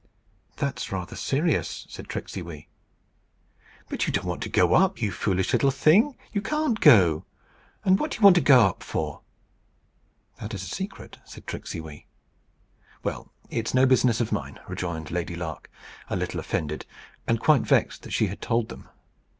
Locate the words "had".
18.25-18.41